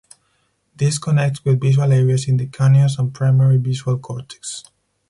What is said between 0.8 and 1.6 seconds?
connects